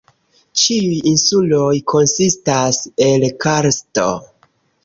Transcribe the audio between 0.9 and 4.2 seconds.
insuloj konsistas el karsto.